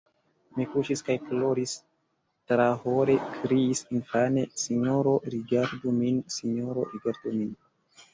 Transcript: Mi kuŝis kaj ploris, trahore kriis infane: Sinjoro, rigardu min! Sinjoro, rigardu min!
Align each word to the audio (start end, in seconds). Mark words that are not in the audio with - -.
Mi 0.57 0.63
kuŝis 0.75 1.01
kaj 1.09 1.15
ploris, 1.25 1.73
trahore 2.51 3.17
kriis 3.35 3.81
infane: 3.97 4.45
Sinjoro, 4.63 5.13
rigardu 5.35 5.93
min! 5.99 6.17
Sinjoro, 6.37 6.87
rigardu 6.97 7.35
min! 7.37 7.53